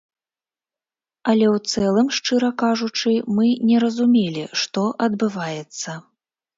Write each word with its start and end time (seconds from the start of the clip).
Але 1.33 1.45
ў 1.55 1.75
цэлым, 1.75 2.07
шчыра 2.21 2.51
кажучы, 2.63 3.11
мы 3.39 3.45
не 3.71 3.77
разумелі, 3.87 4.51
што 4.67 4.81
адбываецца. 5.11 5.91